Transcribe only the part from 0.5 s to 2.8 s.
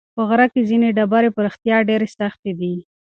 کې ځینې ډبرې په رښتیا ډېرې سختې دي.